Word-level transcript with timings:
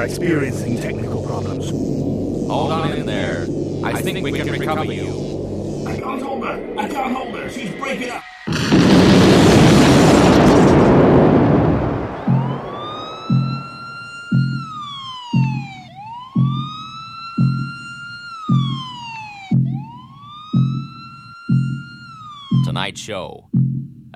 are 0.00 0.04
experiencing 0.04 0.78
technical 0.78 1.22
problems. 1.26 1.68
Hold 1.68 2.72
on 2.72 2.92
in 2.92 3.04
there. 3.04 3.46
I 3.84 4.00
think 4.00 4.24
we 4.24 4.32
can 4.32 4.50
recover 4.50 4.84
you. 4.84 5.84
I 5.86 6.00
can't 6.00 6.22
hold 6.22 6.46
her. 6.46 6.74
I 6.78 6.88
can't 6.88 7.14
hold 7.14 7.34
her. 7.34 7.50
She's 7.50 7.70
breaking 7.74 8.08
up. 8.08 8.22
Tonight's 22.64 23.00
show. 23.02 23.50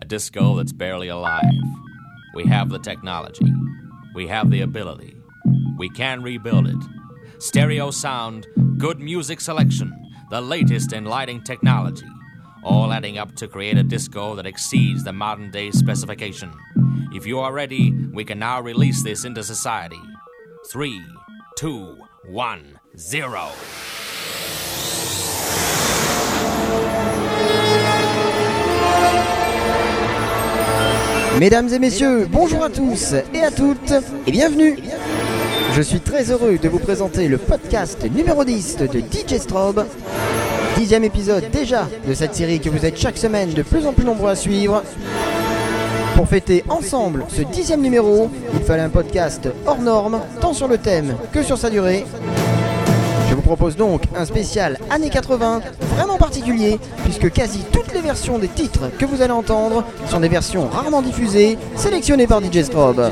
A 0.01 0.06
disco 0.06 0.56
that's 0.56 0.73
barely 0.73 1.09
alive. 1.09 1.45
We 2.34 2.46
have 2.46 2.70
the 2.70 2.78
technology. 2.78 3.52
We 4.14 4.28
have 4.28 4.51
the 4.51 4.62
ability. 4.62 5.13
We 5.77 5.88
can 5.88 6.23
rebuild 6.23 6.69
it. 6.69 6.77
Stereo 7.38 7.91
sound, 7.91 8.46
good 8.78 9.01
music 9.01 9.41
selection, 9.41 9.92
the 10.30 10.41
latest 10.41 10.92
in 10.92 11.05
lighting 11.05 11.42
technology. 11.42 12.06
All 12.62 12.92
adding 12.92 13.19
up 13.19 13.34
to 13.37 13.48
create 13.48 13.77
a 13.77 13.83
disco 13.83 14.37
that 14.37 14.47
exceeds 14.47 15.02
the 15.02 15.12
modern 15.12 15.50
day 15.50 15.73
specification. 15.73 16.52
If 17.12 17.27
you 17.27 17.41
are 17.41 17.52
ready, 17.52 17.92
we 18.12 18.24
can 18.24 18.38
now 18.38 18.60
release 18.60 19.02
this 19.02 19.24
into 19.24 19.42
society. 19.42 20.00
Three, 20.70 21.02
two, 21.56 21.98
one, 22.25 22.78
zero. 22.97 23.50
Mesdames 31.38 31.72
et 31.72 31.80
messieurs, 31.80 32.27
bonjour 32.30 32.62
à 32.62 32.70
tous 32.70 33.12
et 33.34 33.42
à 33.42 33.50
toutes 33.50 33.92
et 34.27 34.30
bienvenue 34.30 34.77
Je 35.77 35.83
suis 35.83 35.98
très 35.98 36.30
heureux 36.30 36.56
de 36.56 36.69
vous 36.69 36.78
présenter 36.78 37.27
le 37.27 37.36
podcast 37.36 38.08
numéro 38.08 38.44
10 38.44 38.77
de 38.77 39.00
DJ 39.00 39.39
Strobe. 39.41 39.84
Dixième 40.77 41.03
épisode 41.03 41.50
déjà 41.50 41.89
de 42.06 42.14
cette 42.14 42.36
série 42.36 42.61
que 42.61 42.70
vous 42.70 42.86
êtes 42.86 42.97
chaque 42.97 43.19
semaine 43.19 43.53
de 43.53 43.62
plus 43.62 43.84
en 43.84 43.92
plus 43.92 44.05
nombreux 44.05 44.30
à 44.30 44.36
suivre. 44.36 44.84
Pour 46.14 46.28
fêter 46.28 46.62
ensemble 46.69 47.25
ce 47.28 47.42
dixième 47.42 47.80
numéro, 47.80 48.30
il 48.52 48.61
fallait 48.61 48.83
un 48.83 48.89
podcast 48.89 49.48
hors 49.67 49.80
norme, 49.80 50.20
tant 50.41 50.52
sur 50.52 50.69
le 50.69 50.78
thème 50.78 51.17
que 51.33 51.42
sur 51.42 51.58
sa 51.58 51.70
durée. 51.70 52.06
Je 53.28 53.34
vous 53.34 53.42
propose 53.42 53.75
donc 53.75 54.02
un 54.14 54.27
spécial 54.27 54.78
années 54.91 55.11
80 55.11 55.61
vraiment 55.97 56.19
particulier 56.19 56.78
puisque 57.02 57.33
quasi 57.33 57.64
toutes 57.72 57.92
les 57.92 58.00
versions 58.00 58.39
des 58.39 58.47
titres 58.47 58.92
que 58.97 59.06
vous 59.06 59.22
allez 59.22 59.33
entendre 59.33 59.83
sont 60.08 60.20
des 60.20 60.28
versions 60.28 60.69
rarement 60.69 61.02
diffusées 61.02 61.58
sélectionnées 61.75 62.28
par 62.28 62.41
DJ 62.41 62.62
Strobe. 62.62 63.11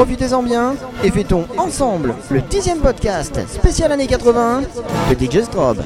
Profitez-en 0.00 0.42
bien 0.42 0.76
et 1.04 1.10
fêtons 1.10 1.44
ensemble 1.58 2.14
le 2.30 2.40
dixième 2.40 2.78
podcast 2.78 3.38
spécial 3.46 3.92
années 3.92 4.06
80 4.06 4.62
de 5.10 5.14
DJ 5.14 5.42
Strobe. 5.44 5.82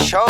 Show 0.00 0.29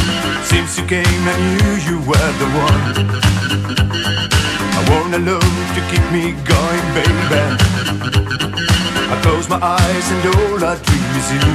Since 0.51 0.77
you 0.79 0.85
came, 0.85 1.05
I 1.07 1.35
knew 1.55 1.73
you 1.87 1.97
were 2.03 2.31
the 2.41 2.49
one. 2.67 2.83
I 4.75 4.81
want 4.91 5.15
a 5.15 5.19
love 5.19 5.55
to 5.75 5.81
keep 5.89 6.05
me 6.11 6.35
going, 6.43 6.85
baby. 6.91 7.39
I 9.13 9.15
close 9.23 9.47
my 9.47 9.59
eyes 9.63 10.11
and 10.11 10.25
all 10.35 10.59
I 10.61 10.75
dream 10.83 11.11
is 11.21 11.27
you. 11.31 11.47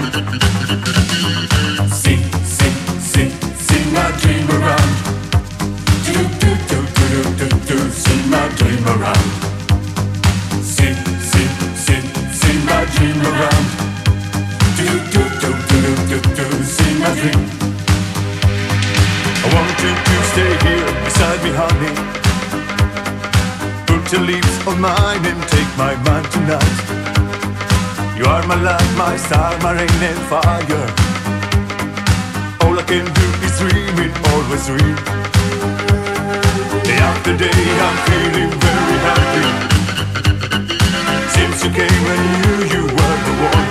See, 1.93 2.21
see, 2.57 2.73
see, 3.13 3.29
see 3.69 3.85
my 3.93 4.09
dream 4.23 4.49
around. 4.57 4.93
Do, 6.07 6.17
do, 6.41 6.51
do, 6.71 6.79
do, 6.97 7.07
do, 7.21 7.21
do, 7.37 7.49
do, 7.69 7.79
see 7.91 8.21
my 8.31 8.49
dream 8.57 8.83
around. 8.97 9.29
See, 10.65 10.95
see, 11.31 11.49
see, 11.85 12.01
see 12.33 12.57
my 12.65 12.81
dream 12.97 13.21
around. 13.21 13.67
Do, 14.79 14.89
do, 15.13 15.23
do, 15.43 15.51
do, 15.69 15.79
do, 15.85 16.19
do, 16.19 16.35
do, 16.35 16.47
see 16.65 16.93
my 16.99 17.13
dream. 17.21 17.76
I 19.47 19.55
want 19.55 19.79
you 19.79 19.95
to 19.95 20.17
stay 20.33 20.53
here 20.67 20.91
beside 21.07 21.41
me, 21.45 21.51
honey. 21.55 21.95
Put 23.87 24.11
your 24.11 24.23
lips 24.27 24.67
on 24.67 24.81
mine 24.81 25.23
and 25.25 25.41
take 25.55 25.71
my 25.79 25.95
mind 26.03 26.27
tonight. 26.35 26.79
You 28.19 28.25
are 28.27 28.45
my 28.49 28.59
light, 28.61 28.91
my 28.99 29.17
star, 29.17 29.57
my 29.63 29.73
rain 29.79 30.03
and 30.11 30.21
fire. 30.27 30.87
All 32.63 32.75
I 32.75 32.83
can 32.91 33.07
do 33.07 33.27
is 33.47 33.55
dream 33.63 33.97
it, 34.03 34.15
always 34.35 34.67
dream. 34.67 34.97
Day 36.83 36.99
after 37.11 37.37
day, 37.39 37.63
I'm 37.87 37.99
feeling 38.09 38.53
very 38.67 38.99
happy. 39.07 39.47
Since 41.37 41.63
you 41.63 41.71
came, 41.71 42.05
I 42.15 42.19
knew 42.35 42.59
you 42.75 42.83
were 42.97 43.19
the 43.27 43.35
one. 43.55 43.71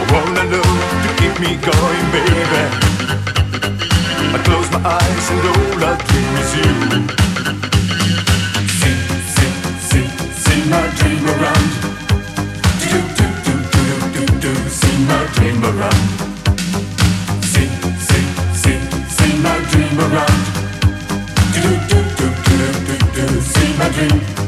I 0.00 0.04
wanna 0.14 0.44
know 0.52 0.68
to 1.04 1.10
keep 1.20 1.34
me 1.44 1.50
going, 1.60 2.06
baby. 2.16 2.84
I 4.34 4.38
close 4.42 4.68
my 4.72 4.80
eyes 4.84 5.30
and 5.30 5.46
all 5.46 5.84
I 5.84 5.94
dream 6.10 6.34
is 6.42 6.50
you. 6.58 6.70
See, 8.80 8.98
see, 9.30 9.52
see, 9.88 10.06
see 10.42 10.60
my 10.68 10.82
dream 10.98 11.24
around. 11.34 11.70
Do, 12.82 12.98
do, 13.14 13.26
do, 13.46 13.54
do, 13.70 13.84
do, 13.86 14.24
do, 14.26 14.40
do, 14.40 14.52
see 14.68 14.98
my 15.06 15.22
dream 15.34 15.62
around. 15.62 16.02
See, 17.44 17.70
see, 18.08 18.26
see, 18.62 18.78
see 19.16 19.34
my 19.38 19.56
dream 19.70 20.00
around. 20.00 20.40
Do, 21.54 21.62
do, 21.90 21.98
do, 22.18 22.26
do, 22.50 22.56
do, 22.58 22.96
do, 23.14 23.28
do, 23.28 23.40
see 23.40 23.70
my 23.78 23.88
dream. 23.90 24.43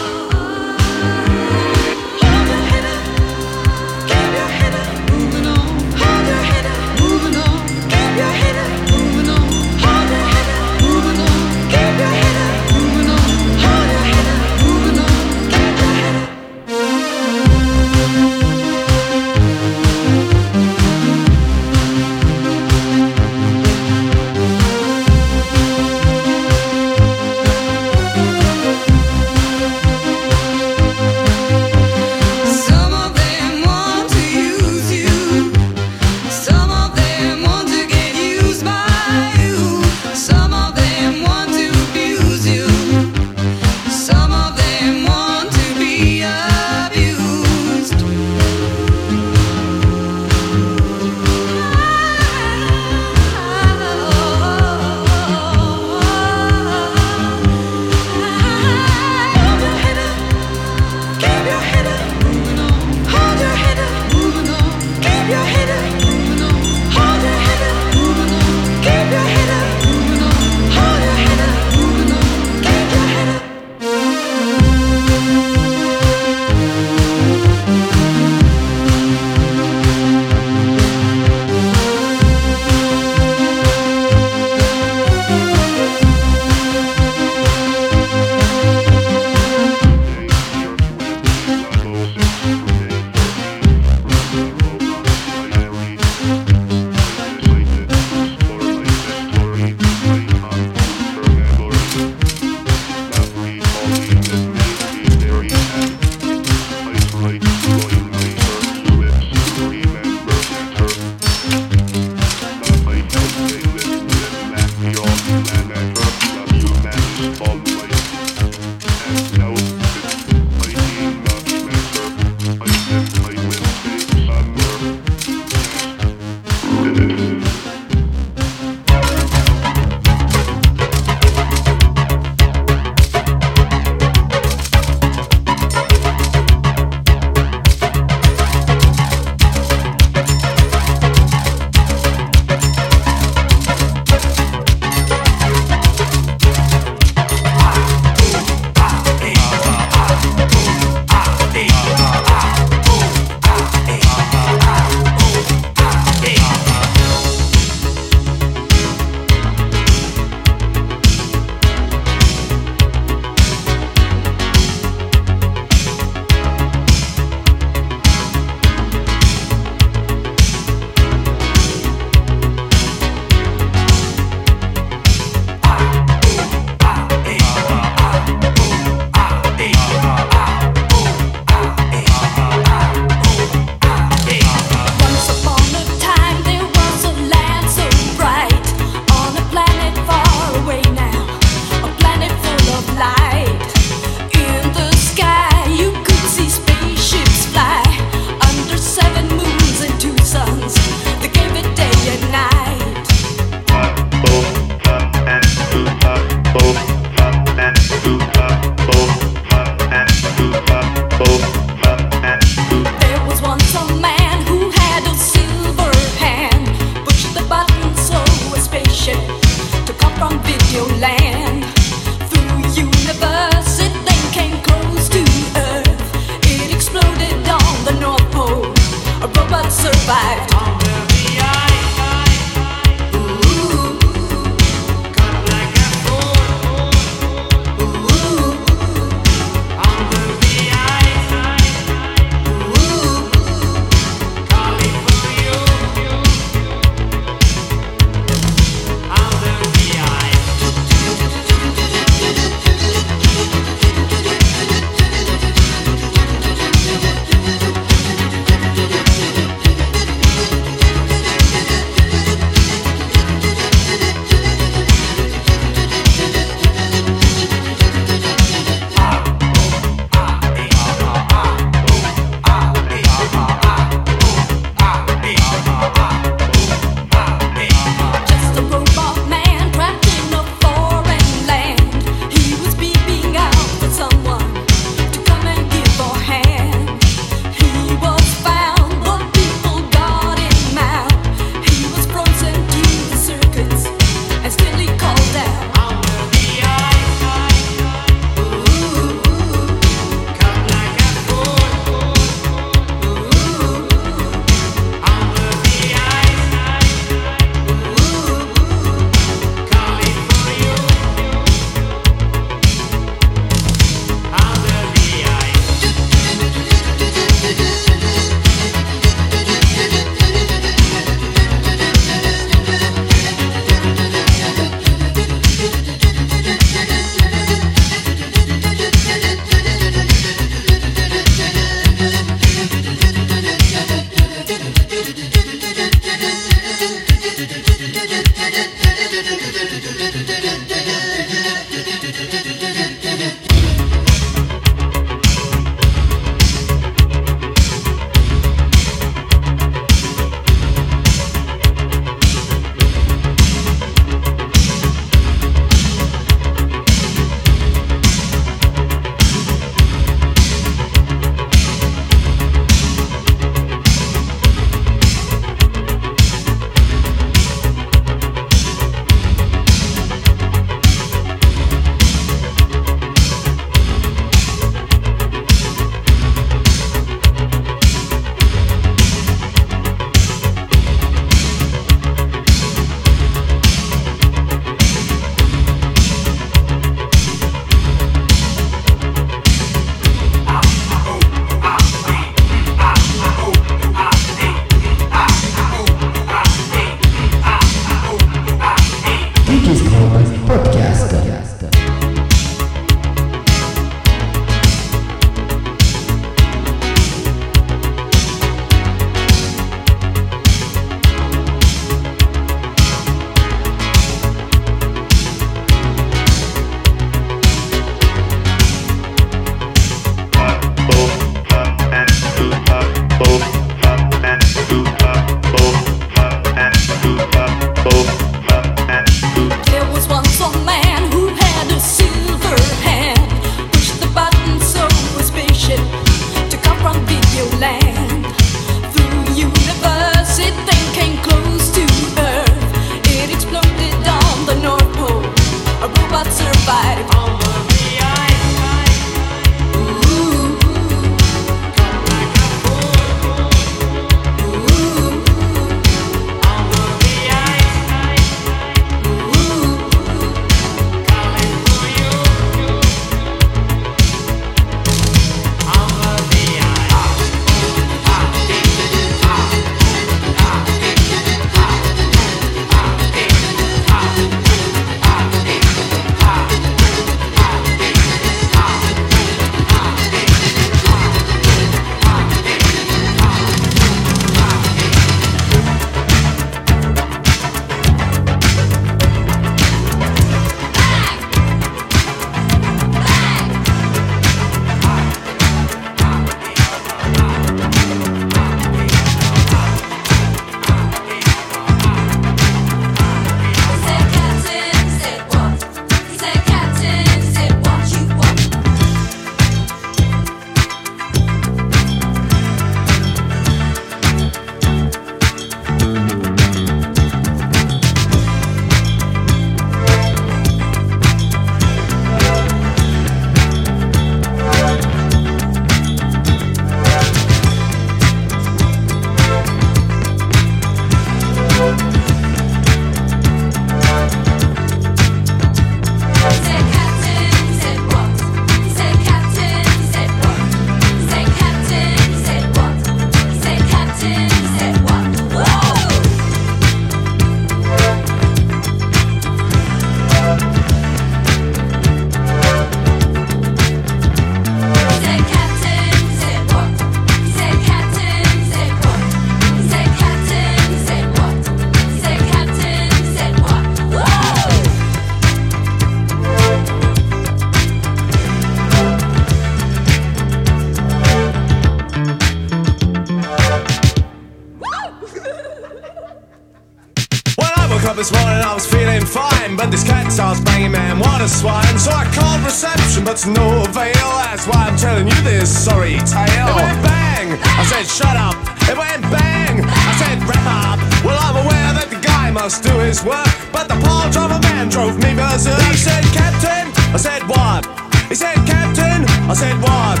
This 580.16 580.24
cat 580.24 580.32
starts 580.32 580.40
banging, 580.48 580.72
man, 580.72 580.98
what 580.98 581.20
a 581.20 581.28
swine. 581.28 581.76
So 581.78 581.92
I 581.92 582.08
called 582.08 582.40
reception, 582.40 583.04
but 583.04 583.18
to 583.18 583.30
no 583.36 583.68
avail. 583.68 584.08
That's 584.24 584.46
why 584.48 584.64
I'm 584.64 584.76
telling 584.78 585.06
you 585.08 585.20
this 585.20 585.52
sorry 585.52 586.00
tale. 586.08 586.48
It 586.48 586.56
went 586.56 586.80
bang! 586.80 587.36
I 587.36 587.62
said, 587.68 587.84
shut 587.84 588.16
up! 588.16 588.32
It 588.64 588.78
went 588.80 589.02
bang! 589.12 589.60
I 589.60 589.92
said, 590.00 590.16
wrap 590.24 590.40
up! 590.48 590.80
Well, 591.04 591.20
I'm 591.20 591.36
aware 591.44 591.70
that 591.76 591.92
the 591.92 592.00
guy 592.00 592.30
must 592.30 592.64
do 592.64 592.72
his 592.80 593.04
work, 593.04 593.28
but 593.52 593.68
the 593.68 593.76
pile 593.84 594.10
driver 594.10 594.40
man 594.40 594.70
drove 594.70 594.96
me 594.96 595.12
berserk. 595.12 595.60
He 595.68 595.76
said, 595.76 596.04
Captain! 596.16 596.72
I 596.94 596.96
said, 596.96 597.20
what? 597.28 597.68
He 598.08 598.14
said, 598.14 598.40
Captain! 598.48 599.04
I 599.28 599.34
said, 599.36 599.60
what? 599.60 600.00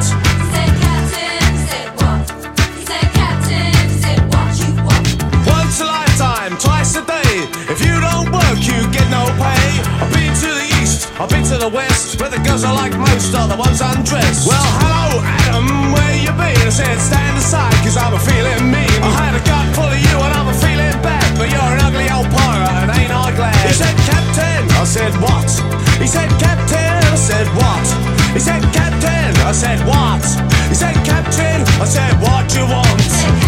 I've 11.16 11.30
been 11.32 11.44
to 11.48 11.56
the 11.56 11.72
west, 11.72 12.20
where 12.20 12.28
the 12.28 12.36
girls 12.44 12.60
are 12.62 12.76
like 12.76 12.92
most 12.92 13.32
are 13.32 13.48
the 13.48 13.56
ones 13.56 13.80
undressed. 13.80 14.44
Well, 14.44 14.68
hello, 14.84 15.24
Adam, 15.24 15.96
where 15.96 16.12
you 16.12 16.28
been? 16.36 16.60
I 16.60 16.68
said, 16.68 16.92
stand 17.00 17.40
aside, 17.40 17.72
cause 17.80 17.96
I'm 17.96 18.12
a 18.12 18.20
feeling 18.20 18.68
mean. 18.68 19.00
I 19.00 19.08
had 19.24 19.32
a 19.32 19.40
gut 19.48 19.64
full 19.72 19.88
of 19.88 19.96
you 19.96 20.12
and 20.12 20.32
I'm 20.36 20.52
a 20.52 20.56
feeling 20.60 20.92
bad, 21.00 21.24
but 21.40 21.48
you're 21.48 21.72
an 21.72 21.80
ugly 21.80 22.12
old 22.12 22.28
pirate 22.28 22.68
and 22.84 22.92
ain't 23.00 23.08
I 23.08 23.32
glad? 23.32 23.56
He 23.64 23.72
said, 23.72 23.96
Captain, 24.04 24.68
I 24.76 24.84
said, 24.84 25.16
what? 25.16 25.48
He 25.96 26.04
said, 26.04 26.28
Captain, 26.36 27.00
I 27.08 27.16
said, 27.16 27.48
what? 27.56 27.86
He 28.36 28.40
said, 28.40 28.60
Captain, 28.76 29.32
I 29.40 29.52
said, 29.56 29.80
what? 29.88 30.20
He 30.68 30.76
said, 30.76 31.00
Captain, 31.00 31.64
I 31.80 31.88
said, 31.88 32.12
what 32.20 32.44
you 32.52 32.68
want? 32.68 33.45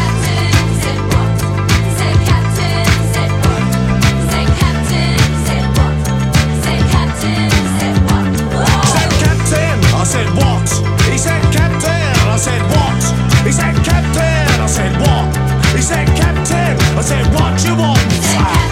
I 12.38 12.40
said 12.40 12.62
what? 12.70 13.02
He 13.44 13.50
said 13.50 13.74
captain, 13.84 14.60
I 14.62 14.66
said 14.68 14.92
what? 15.00 15.74
He 15.74 15.82
said 15.82 16.06
captain, 16.16 16.78
I 16.96 17.02
said 17.02 17.26
what 17.34 17.64
you 17.64 17.74
want? 17.74 18.67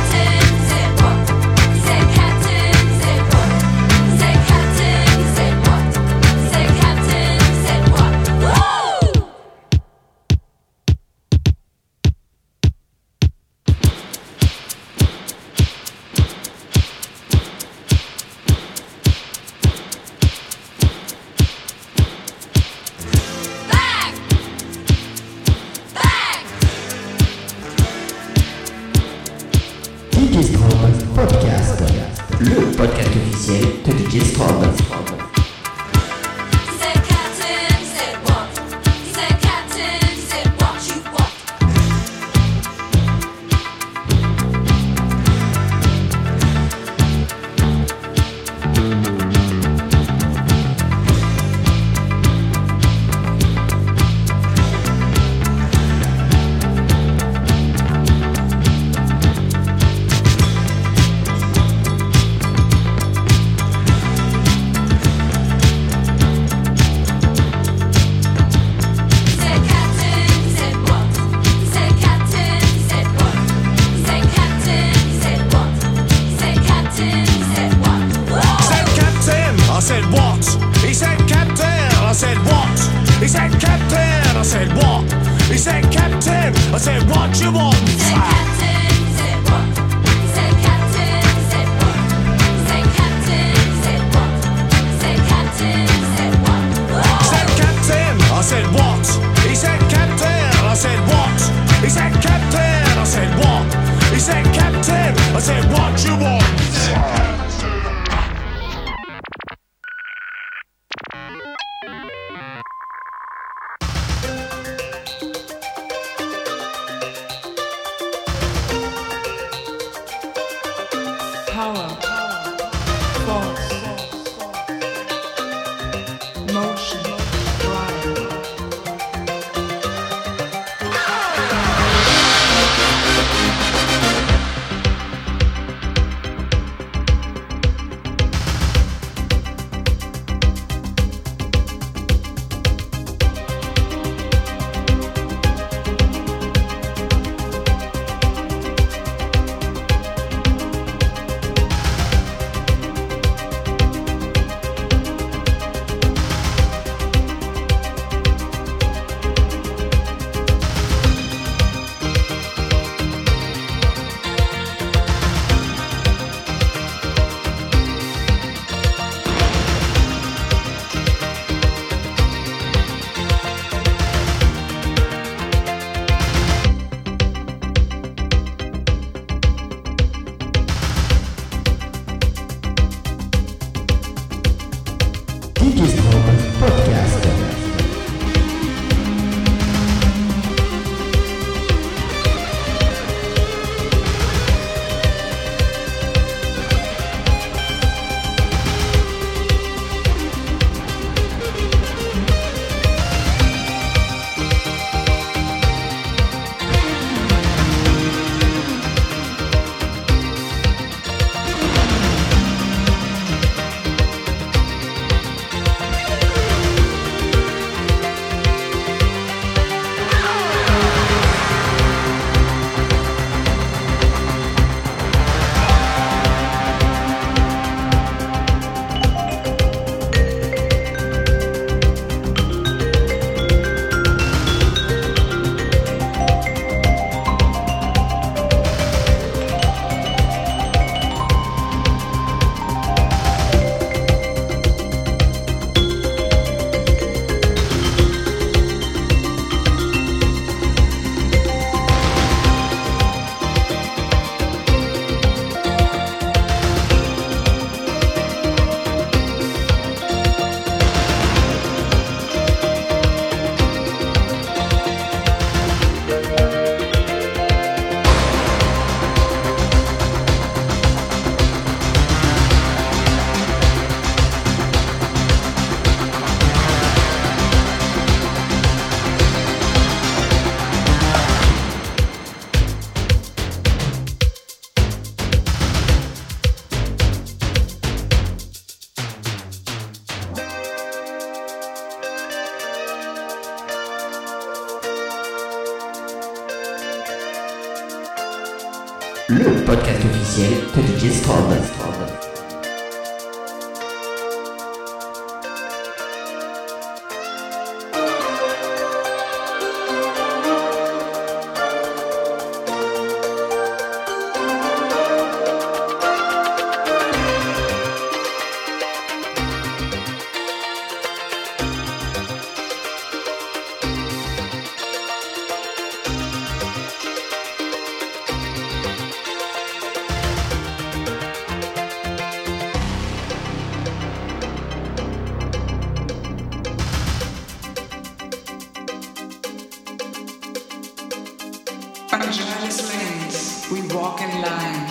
We 342.66 343.80
walk 343.94 344.20
in 344.20 344.42
line, 344.42 344.90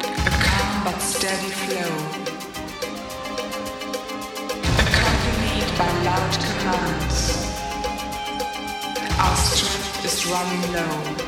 a 0.00 0.30
calm 0.30 0.82
but 0.82 0.98
steady 0.98 1.50
flow. 1.50 1.92
Accompanied 4.80 5.76
by 5.76 5.92
loud 6.04 6.32
commands, 6.40 7.36
our 9.18 9.36
strength 9.36 10.04
is 10.06 10.26
running 10.26 10.72
low. 10.72 11.21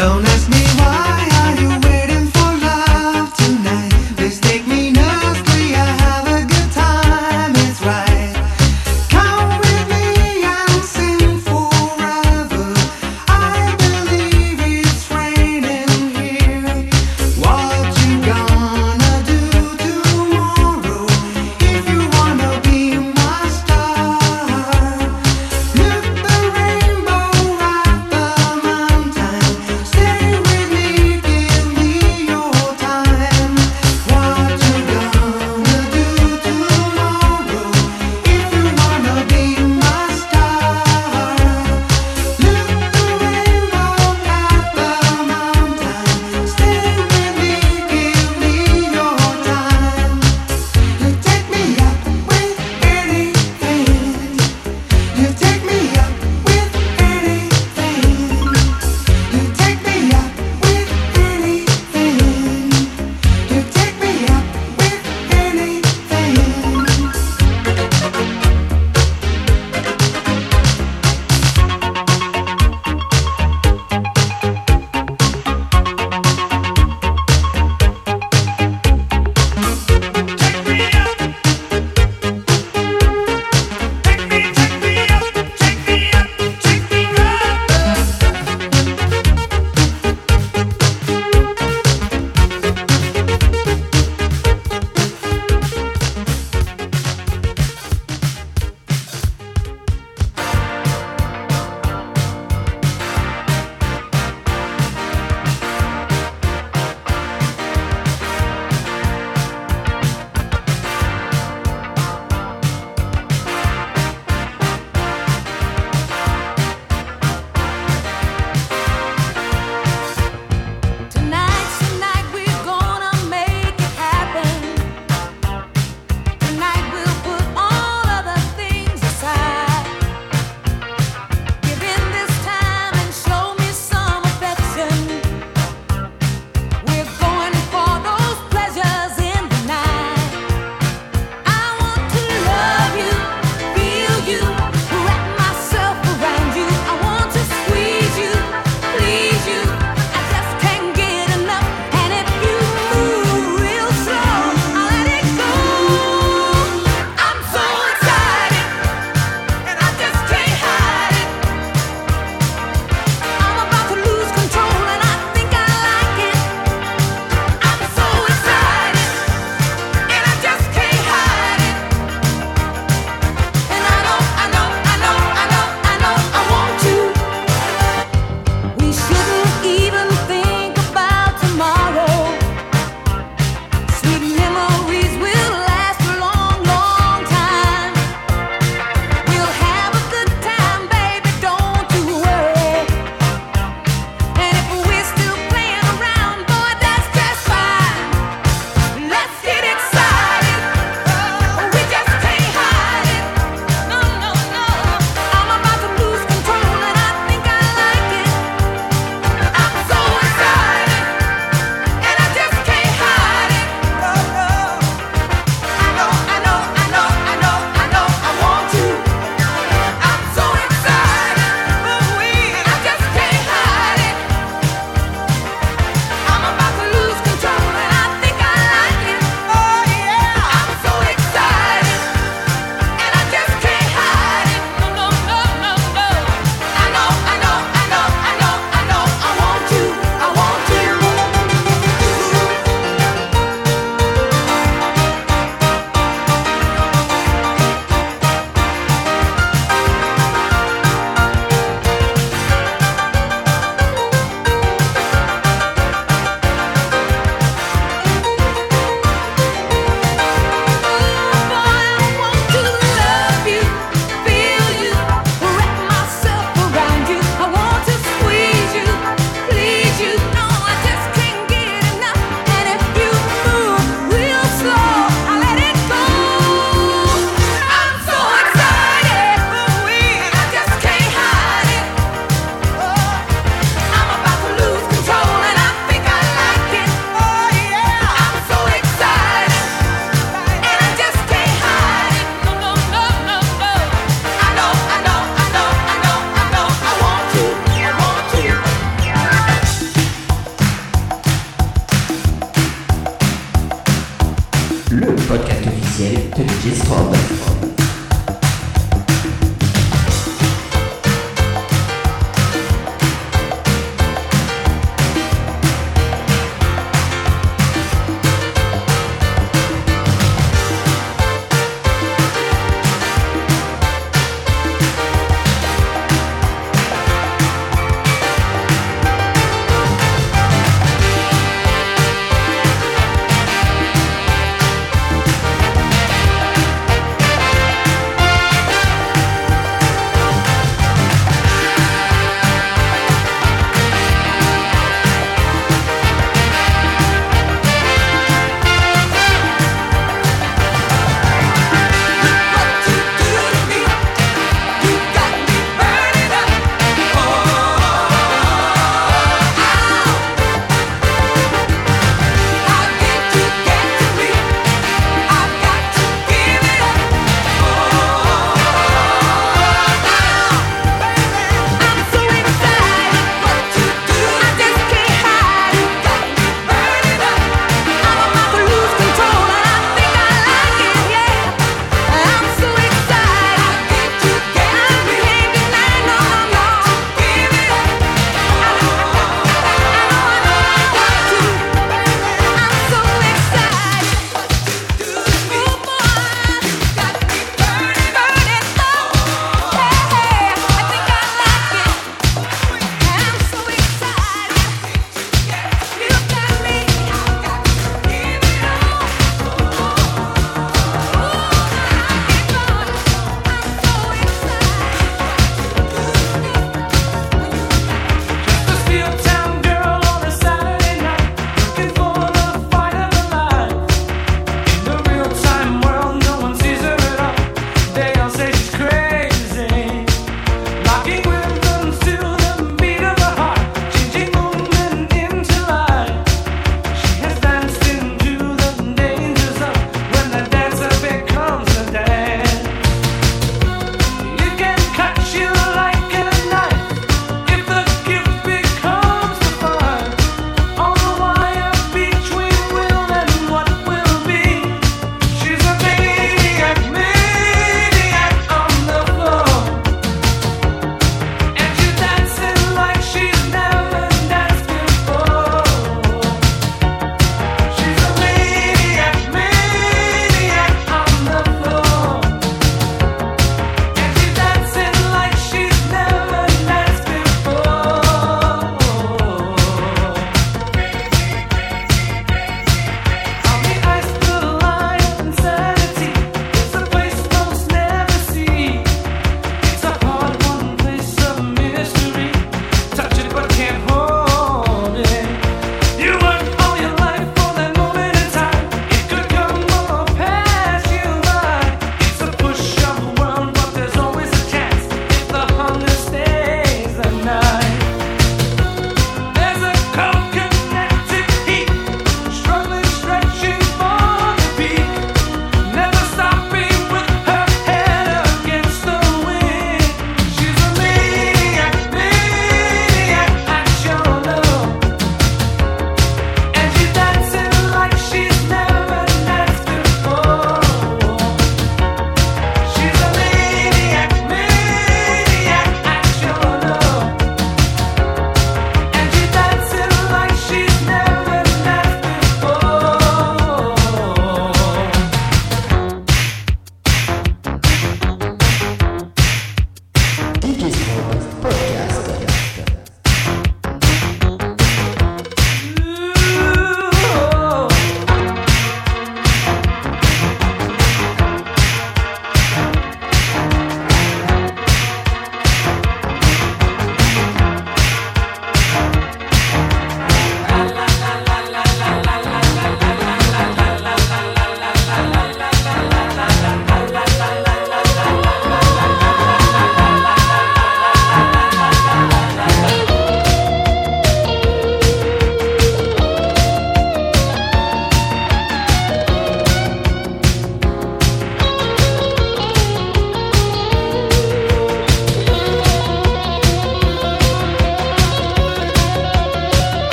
Don't 0.00 0.24
ask 0.28 0.48
me 0.48 0.59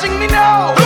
watching 0.00 0.18
me 0.18 0.26
now. 0.28 0.79